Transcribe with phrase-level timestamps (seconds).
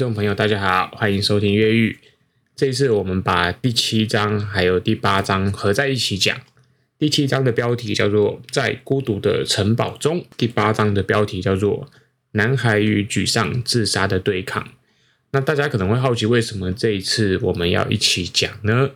[0.00, 1.92] 听众朋友，大家好，欢迎收听《越狱》。
[2.56, 6.34] 这一次我们把第七章还有第八章合在一起讲。
[6.98, 11.86] 第七章的标题叫做《在孤独的城堡中》，第八章的标题叫做
[12.30, 14.64] 《男孩与沮丧自杀的对抗》。
[15.32, 18.92] 那大家可能会好奇，为什么这一次我们要一起讲呢？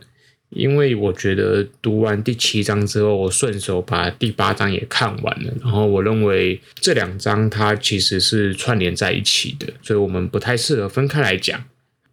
[0.49, 11.65] 因为我觉得读完第七章之后，我顺手把第八章也看完了，然后我认为这两章它其实是串联在一起的，所以我们不太适合分开来讲。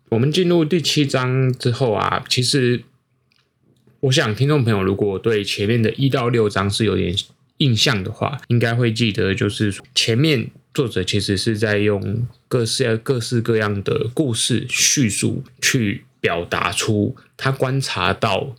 [0.09, 2.83] 我们进入第七章之后啊，其实
[4.01, 7.15] 我想听众朋友如果对前面的一到六章是有点
[7.59, 16.05] 印象的话，应该会记得，就是前面作者其实是在用各式各式各样的故事叙述去。
[16.23, 18.55] 表达出他观察到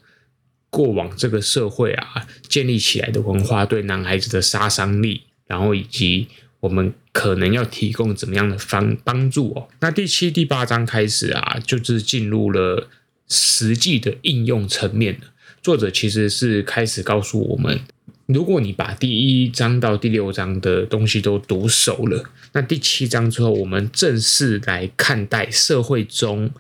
[0.70, 6.28] 过往这个社会啊建立起来的文化对男孩子的杀伤力，然后以及
[6.60, 9.70] 我们可能要提供怎么样的方帮助哦。
[9.80, 12.90] 那第七、第八章开始啊，就是进入了
[13.30, 15.28] 实际的应用层面了。
[15.62, 17.80] 作者其实是开始告诉我们，
[18.26, 26.52] 如果你把第一章到第六章的东西都读熟了，那第七章之后，我们正式来看待社会中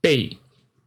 [0.00, 0.36] 被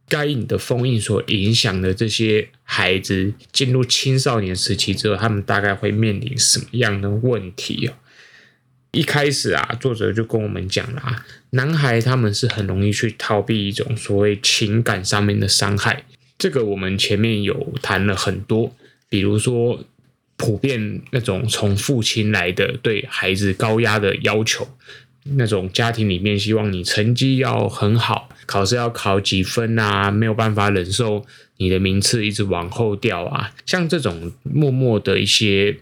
[0.08, 7.86] 该隐的封印所影响的这些孩子进入青少年时期之后，他们大概会面临什么样的问题？
[7.88, 7.94] 哦
[8.92, 16.04] 一开始啊，作者就跟我们讲了啊，男孩他们是很容易去逃避一种所谓情感上面的伤害。
[16.38, 18.72] 这个我们前面有谈了很多，
[19.08, 19.84] 比如说
[20.36, 24.68] 普遍那种从父亲来的对孩子高压的要求。
[25.24, 31.24] 那种家庭里面希望你成绩要很好，考试要考几分啊，没有办法忍受
[31.58, 35.78] 你的名次一直往后掉啊，像这种默默的一些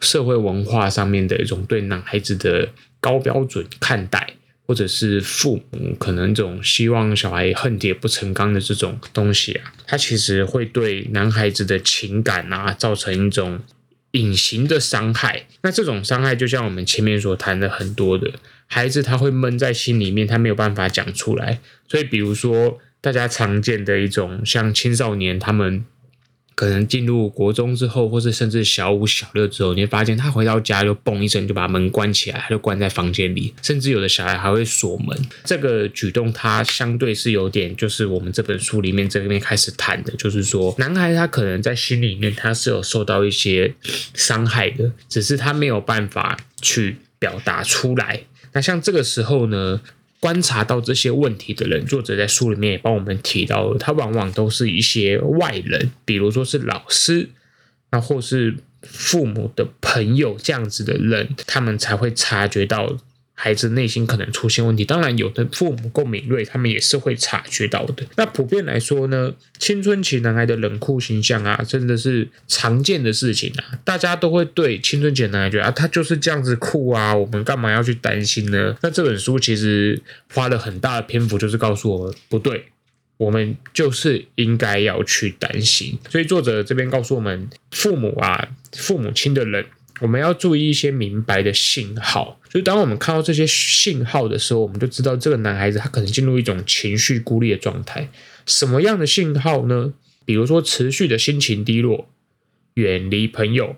[0.00, 2.68] 社会文化上面的一种对男孩子的
[3.00, 4.34] 高标准看待，
[4.66, 13.60] 或者是父母可能这种希望小孩恨铁不成钢的这种东西啊，它其实会对男孩子的情感啊造成一种
[14.12, 15.46] 隐形的伤害。
[15.62, 18.32] 那这种伤害就像我们前面所谈的很多的。
[18.66, 21.60] 孩子他会闷在心里面，他没有办法讲出来。
[21.88, 25.84] 所以，比如说大家常见的一种，像青少年，他们
[26.56, 35.14] 可能进入国中之后，或是甚至小五、小六之后，你会发现他回到家就嘣一声就把门关起来，他就关在房间里，甚至有的小孩还会锁门。
[35.44, 43.74] 这个举动，他相对是有点，就是我们这本书里面这边开始谈的，就是说，男孩他可能在心里面他是有受到一些
[44.14, 48.22] 伤害的，只是他没有办法去表达出来。
[48.52, 49.78] 那像这个时候呢，
[50.20, 57.30] 观察到这些问题的人，作者在书里面也帮我们提到了，他往往都是一些外人，比如说是老师，
[57.90, 62.96] 那或是父母的朋友这样子的人，他们才会察觉到。
[63.38, 68.02] 孩子内心可能出现问题，当然有的父母够敏锐，他们也是会察觉到的。
[68.16, 73.78] 那普遍来说呢，青春期男孩的冷酷形象啊，真的是常见的事情啊。
[73.84, 78.74] 大家都会对青春期男孩觉得啊，他就是这样子酷啊，我们干嘛要去担心呢？
[78.80, 80.00] 那这本书其实
[80.32, 82.64] 花了很大的篇幅，就是告诉我们不对，
[83.18, 85.98] 我们就是应该要去担心。
[86.08, 89.66] 所以作者这边告诉我们，父母啊，父母亲的人。
[90.00, 98.10] 我们要注意一些明白的信号，就是当我们看到这些信号的时候，我们就知道这个男孩子他可能进入一种情绪孤立的状态。
[98.44, 99.94] 什么样的信号呢？
[100.24, 102.08] 比如说持续的心情低落、
[102.74, 103.76] 远离朋友、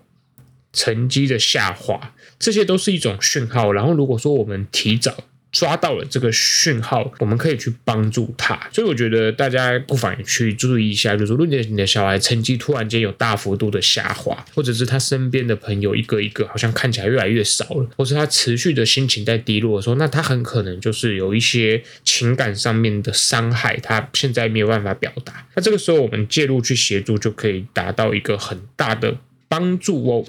[0.73, 3.71] 成绩的下滑，这些都是一种讯号。
[3.71, 5.25] 然后如果说我们提早
[5.59, 8.57] 抓到了这个讯号，我们可以去帮助他。
[8.73, 25.45] 所以我觉得大家不妨去注意一下，就是说，如果你的小孩成绩突然间有大幅度的下滑，或者是他身边的朋友一个一个好像看起来越来越少了，或是他持续的心情在低落的时候，那他很可能就是有一些情感上面的伤害，他现在没有办法表达。
[25.57, 29.17] 那这个时候我们介入去协助，就可以达到一个很大的
[29.49, 30.25] 帮助哦。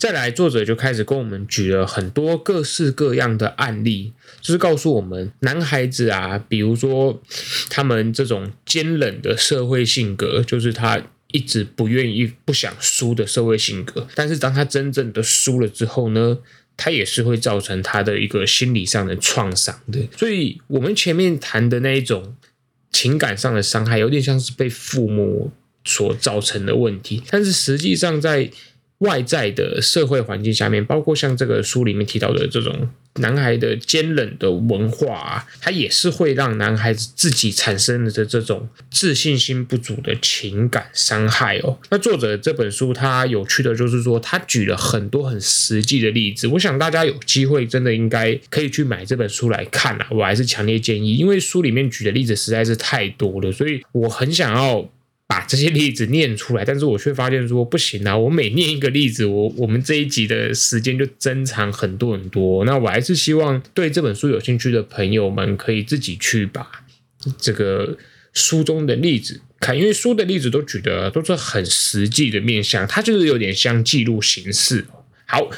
[0.00, 7.20] 再来，作者就开始跟我们举了很多各式各样的案例，就是告诉我们，男孩子啊，比如说
[7.68, 11.02] 他们这种坚韧的社会性格，就是他
[11.32, 14.08] 一直不愿意、不想输的社会性格。
[14.14, 16.38] 但是当他真正的输了之后呢，
[16.78, 20.08] 他也是会造成他的一个心理上的创伤的。
[20.16, 22.34] 所以，我们前面谈的那一种
[22.90, 25.52] 情感上的伤害，有点像是被父母
[25.84, 28.50] 所造成的问题，但是实际上在
[29.00, 41.78] 外在的社会环境下面，包括像这个书里面提到的这种男孩的坚韧的文化啊，它也是会让男孩子自己产生的这种自信心不足的情感伤害哦。
[41.90, 46.46] 那作者这本书它有趣的就是说，他举了很多很实际的例子。
[46.48, 54.90] 我想大家有机会真的应该可以去买这本书来看啊，我还是强烈建议，因为书里面举的例子实在是太多了，所以我很想要。
[55.30, 58.18] 把这些例子念出来，但是我却发现说不行啊！
[58.18, 62.64] 我每念一个例子，我我们这一集的时间就增长很多很多。
[62.64, 66.68] 那我还是希望对这本书有兴趣的朋友们，可以自己去把
[67.38, 67.96] 这个
[68.32, 74.84] 书中的例子看，因为书的例子都举的都是很实际的面向，它就是有点像记录形式。
[75.26, 75.48] 好。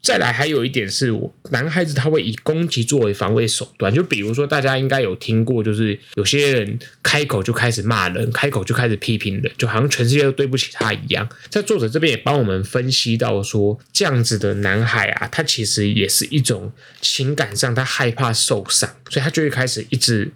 [0.00, 11.28] 再来，还有一点是我男孩子他会以攻击作为防卫手段，就比如说大家应该有听过，就是有些人开口就开始骂人，开口就开始批评人，就好像全世界都对不起他一样。
[11.50, 16.72] 在作者这边也帮我们分析到说，这样子的男孩啊，他其实也是一种
[17.02, 20.30] 情感上他害怕受伤，所以他就会开始一直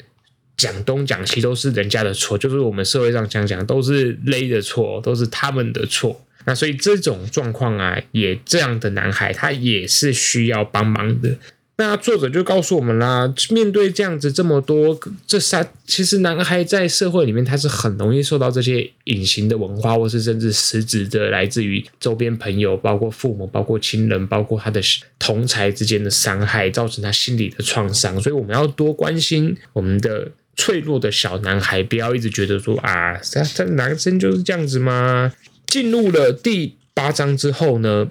[0.56, 6.26] 讲东讲西都是人家的错，就是我们社会上讲讲都是勒的错，都是他们的错。
[6.44, 11.37] 那所以这种状况啊，也这样的男孩，他也是需要帮忙的。
[11.79, 14.97] 那作者就告诉我们啦，面对这样子这么多
[15.27, 24.81] 这三，其实男孩在社会里面，他是很容易受到这些隐形的文化，或是甚至实质的来自于周边朋友，包括父母，包括亲人，包括他的
[25.19, 28.21] 同侪之间的伤害，造成他心理的创伤。
[28.21, 35.33] 所以我们要多关心我们的脆弱的小男孩，不要一直觉得说啊，这这男生就是这样子吗？
[35.73, 38.07] 进入了第八章之后呢，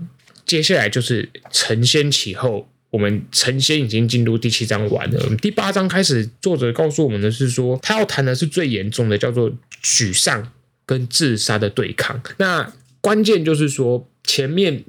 [0.48, 2.68] 接下来就是承先启后。
[2.90, 9.52] 我们承先已经进入第七章完了，第八章开始，作者告诉我们的是说，他要谈的是最严重的，叫做
[9.84, 10.52] 沮丧
[10.88, 12.20] 跟自杀的对抗。
[12.38, 14.84] 那关键就是说，前面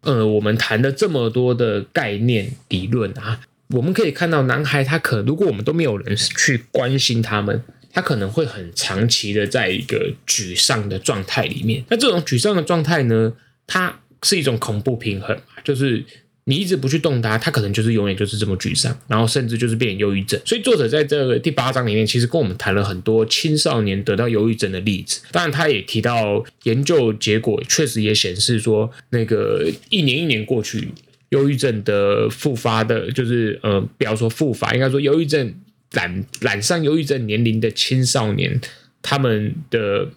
[0.00, 7.62] 呃，我们谈了这么多的概念理论啊，我们可以看到，男孩他可如果我们都没有人去关心他们。
[7.94, 11.84] 他可能会很长期的在一个沮丧的状态里面。
[11.88, 13.32] 那这种沮丧的状态呢，
[13.68, 16.04] 它是一种恐怖平衡，就是
[16.46, 20.38] 你一直不去动它，它可能就是永远就是这么沮丧，然后甚至就是变成忧郁症。
[20.44, 25.20] 所以作者在这个第八章里面，其实跟我们谈了很多青少年得到忧郁症的例子。
[25.30, 30.88] 当然，他也提到研究结果确实也显示说，那个一年一年过去，
[31.28, 35.54] 忧郁症的复发的，就是呃，不要说复发，应该说忧郁症。
[35.94, 38.60] 染染上忧郁症年龄的青少年，
[39.00, 40.10] 他们的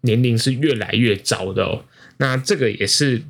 [0.00, 1.84] 年龄是越来越早的哦。
[2.16, 3.20] 那这个也是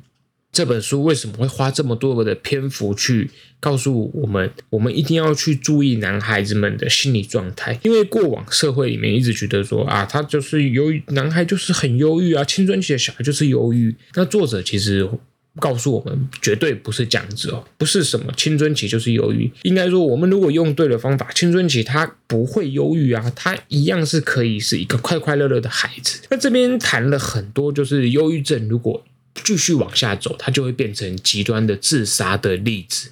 [0.51, 3.29] 这本书为什么会花这么多的篇幅去
[3.59, 13.95] 告诉我们，我们一定要去注意男孩子们的心理状态，因为过往社会里面一直觉得说啊，他就是忧郁，男孩就是很忧郁啊，青春期的小孩就是忧郁。
[14.13, 15.09] 那作者其实。
[15.59, 19.51] 告诉我们，绝对不是这样子哦，不是什么青春期就是忧郁。
[19.63, 26.21] 应该说，我们如果用对了方法，青春期他不会忧郁啊，他一样是可以是一个快快乐乐的孩子。
[26.29, 29.05] 那这边谈了很多，就是忧郁症如果
[29.43, 33.11] 继续往下走，它就会变成极端的自杀的例子。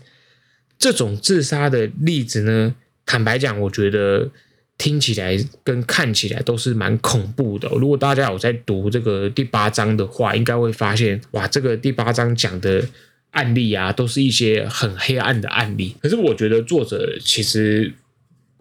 [0.79, 2.73] 这种自杀的例子呢，
[3.05, 4.29] 坦白讲，我觉得。
[4.77, 7.67] 听起来跟看起来都是蛮恐怖的。
[7.69, 12.87] 如果大家有在读这个第八章的话，应该会发现，哇，这个第八章讲的
[13.31, 15.95] 案例啊，都是一些很黑暗的案例。
[15.99, 17.91] 可是我觉得作者其实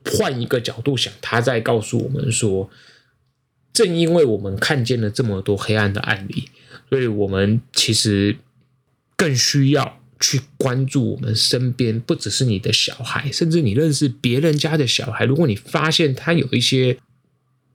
[0.04, 2.70] 换一个角度想，他在告诉我们说，
[3.74, 6.48] 正因为我们看见了这么多黑暗的案例，
[6.88, 8.36] 所以我们其实
[9.16, 10.00] 更需要。
[10.20, 15.24] 去关注我们身边，不只是你的小孩，甚至你认识别人家的小孩。
[15.24, 16.96] 如果你发现他有一些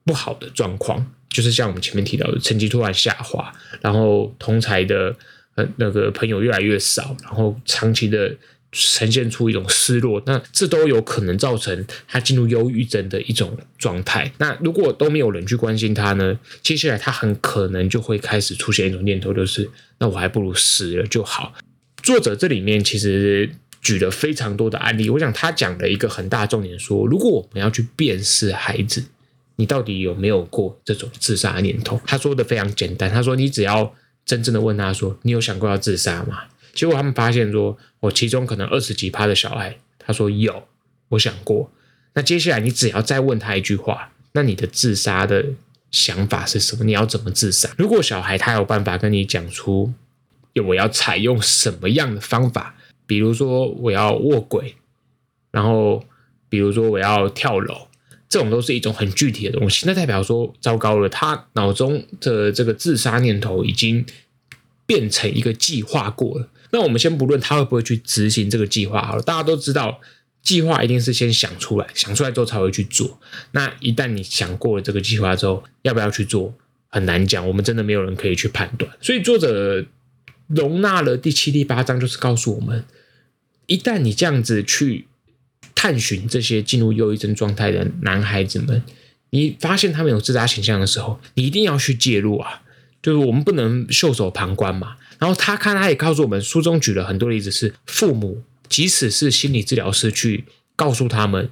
[0.03, 5.15] 不好的状况，就是像我们前面提到的，成绩突然下滑，然后同才的
[5.55, 8.35] 呃那个朋友越来越少，然后长期的
[8.71, 14.31] 呈现出一种失落，那这都有可能造成他进入忧郁症的一种状态。
[14.39, 16.39] 那如果都没有人去关心他呢？
[16.63, 19.69] 接下来他很可能就会开始出现一种念头，就是
[19.99, 21.53] 那我还不如死了就好。
[22.11, 23.49] 作者这里面其实
[23.81, 29.05] 举了非常多的案例，我想他讲了一个很大重点，说如果我们要去辨识孩子，
[29.55, 32.01] 你到底有没有过这种自杀念头？
[32.05, 36.43] 他说的非常简单，他说你只要真正的问他说，你有想过要自杀吗？
[36.73, 40.67] 结果他们发现说，我其中可能二十几趴的小孩，他说有，
[41.07, 41.71] 我想过。
[42.15, 45.45] 那接下来你只要再问他一句话，那你的自杀的
[45.91, 46.83] 想法是什么？
[46.83, 47.69] 你要怎么自杀？
[47.77, 49.93] 如果小孩他有办法跟你讲出。
[50.59, 52.75] 我要采用什么样的方法？
[53.05, 54.75] 比如说我要卧轨，
[55.51, 56.03] 然后
[56.49, 57.87] 比如说我要跳楼，
[58.27, 59.85] 这种都是一种很具体的东西。
[59.85, 64.05] 那代表说，糟糕了，他脑中的这个自杀念头已经
[64.85, 66.49] 变成一个计划过了。
[66.71, 69.99] 那我们先不论他会不会去执行这个计划好了，大家都知道，
[70.41, 73.19] 计划一定是先想出来，想出来之后才会去做。
[73.51, 76.53] 那一旦你想过了这个计划之后，要不要去做，
[76.87, 77.45] 很难讲。
[77.45, 78.89] 我们真的没有人可以去判断。
[79.01, 79.85] 所以作者
[80.55, 82.83] 容纳了第七、第八章，就是告诉我们，
[83.67, 85.07] 一旦你这样子去
[85.73, 88.83] 探寻这些进入忧郁症状态的男孩子们，
[89.29, 92.61] 你发现他们有自杀倾向的时候，你一定要去介入啊！
[93.01, 94.97] 就是我们不能袖手旁观嘛。
[95.17, 100.43] 然后他看，他也告诉我们，书中举了很多例子，是父母即使是心理治疗师去
[100.75, 101.49] 告诉他们，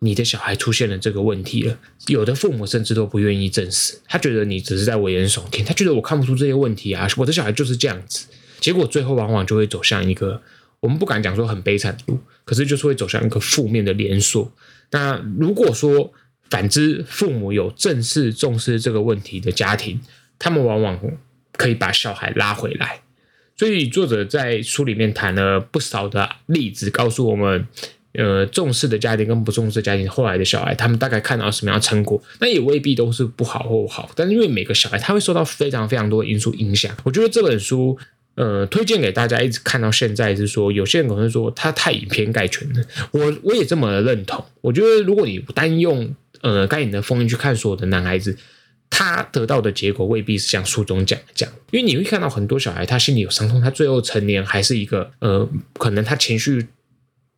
[0.00, 1.78] 你的小孩出现了这个问题了，
[2.08, 8.26] 有的父母甚至都不愿意证实，他觉得你只是在危言耸听，他觉得我看不出这些问题啊，我的小孩就是这样子。
[8.62, 10.40] 结果最后往往就会走向一个，
[10.80, 14.50] 我们不敢讲说很悲惨的路，可是就是会走向一个负面的连锁。
[14.92, 16.12] 那如果说，
[16.48, 20.00] 反之，父母有正式重视这个问题的家庭，
[20.38, 21.00] 他们往往
[21.56, 23.00] 可以把小孩拉回来。
[23.56, 27.66] 所以作者在书里面谈了不少的例子，告诉我们，
[28.14, 34.10] 呃，重视的家庭跟不重视的家庭，后来的小孩他们大概看到什么样的成果，那也未必都是不好或好。
[34.14, 37.96] 但是因为每个小孩他会受到非常非常多的因素影响，我觉得这本书，
[38.34, 44.44] 呃，推荐给大家一直看到现在是说，有些人可能说他太以偏概全了，我我也这么认同。
[44.60, 48.36] 我觉得如果你单用呃，该隐的封印去看所有的男孩子，
[48.90, 56.66] 他得到的结果未必是像书中讲的这样，因为你会看到很多小孩，他心里有伤痛，他最后成年还是一个呃，可能他情绪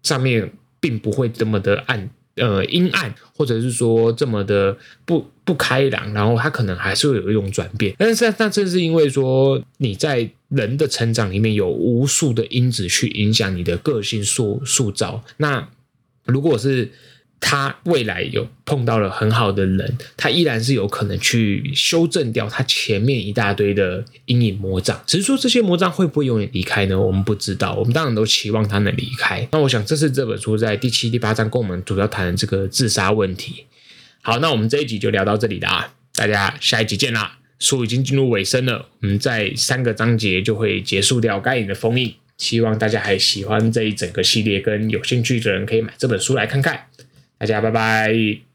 [0.03, 7.95] 上面并不会这么的暗呃阴暗，或者是说这么的不不开朗，然后他可能还是会有一种转变。
[7.99, 15.69] 但是那正是因为说你在人的成长里面有无数的因子去影响你的个性塑塑造，那
[16.25, 16.91] 如果是。
[17.47, 24.99] 他未来有碰到了很好的人，他依然是有可能去修正掉他前面一大堆的阴影魔障。
[25.07, 26.99] 只是说这些魔障会不会永远离开呢？
[26.99, 27.75] 我们不知道。
[27.75, 29.47] 我们当然都期望他能离开。
[29.53, 33.67] 那我想这是这本书在第七、第八章跟我们主要谈的这个自杀问题。
[34.23, 37.39] 好，那我们这一集就聊到这里啦，大家下一集见啦。
[37.59, 42.15] 书已经进入尾声了，我们在三个章节就会结束掉该隐的封印。
[42.39, 46.87] 希望大家还喜欢这一整个系列，跟有兴趣的人可以买这本书来看看。
[47.45, 48.54] 大家拜拜。